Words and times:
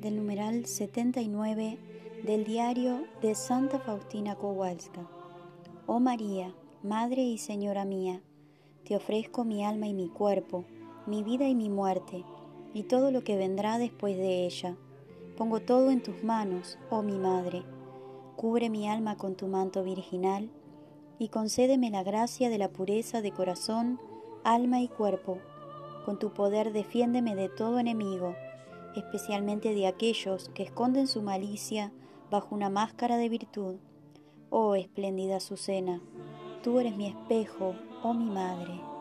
del 0.00 0.16
numeral 0.16 0.66
79 0.66 1.78
del 2.24 2.44
diario 2.44 3.04
de 3.20 3.34
Santa 3.34 3.80
Faustina 3.80 4.36
Kowalska. 4.36 5.08
Oh 5.86 5.98
María, 5.98 6.54
Madre 6.82 7.22
y 7.22 7.38
Señora 7.38 7.84
mía, 7.84 8.20
te 8.84 8.94
ofrezco 8.94 9.44
mi 9.44 9.64
alma 9.64 9.88
y 9.88 9.94
mi 9.94 10.08
cuerpo, 10.08 10.64
mi 11.06 11.22
vida 11.22 11.48
y 11.48 11.54
mi 11.54 11.68
muerte, 11.68 12.24
y 12.74 12.84
todo 12.84 13.10
lo 13.10 13.24
que 13.24 13.36
vendrá 13.36 13.78
después 13.78 14.16
de 14.16 14.46
ella. 14.46 14.76
Pongo 15.36 15.60
todo 15.60 15.90
en 15.90 16.02
tus 16.02 16.22
manos, 16.22 16.78
oh 16.90 17.02
mi 17.02 17.18
Madre. 17.18 17.62
Cubre 18.36 18.70
mi 18.70 18.88
alma 18.88 19.16
con 19.16 19.34
tu 19.34 19.48
manto 19.48 19.82
virginal 19.82 20.50
y 21.18 21.28
concédeme 21.28 21.90
la 21.90 22.04
gracia 22.04 22.50
de 22.50 22.58
la 22.58 22.68
pureza 22.68 23.20
de 23.20 23.32
corazón, 23.32 23.98
alma 24.44 24.80
y 24.80 24.88
cuerpo. 24.88 25.38
Con 26.04 26.18
tu 26.20 26.32
poder 26.32 26.72
defiéndeme 26.72 27.34
de 27.34 27.48
todo 27.48 27.80
enemigo, 27.80 28.36
especialmente 28.98 29.74
de 29.74 29.86
aquellos 29.86 30.48
que 30.50 30.62
esconden 30.62 31.06
su 31.06 31.22
malicia 31.22 31.92
bajo 32.30 32.54
una 32.54 32.70
máscara 32.70 33.16
de 33.16 33.28
virtud. 33.28 33.76
Oh 34.50 34.74
espléndida 34.74 35.36
Azucena, 35.36 36.00
tú 36.62 36.78
eres 36.78 36.96
mi 36.96 37.08
espejo, 37.08 37.74
oh 38.02 38.14
mi 38.14 38.26
madre. 38.26 38.97